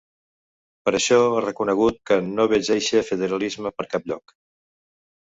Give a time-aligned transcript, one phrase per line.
[0.87, 4.35] Per això, ha reconegut que ‘no veig eixe federalisme per cap lloc’.